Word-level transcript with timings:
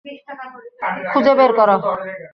খুঁজে 1.11 1.33
বের 1.39 1.51
কর। 1.57 1.69